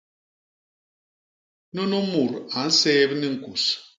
Nunu 1.73 1.99
mut 2.11 2.33
a 2.57 2.59
nséép 2.69 3.09
ni 3.19 3.27
ñkus. 3.35 3.63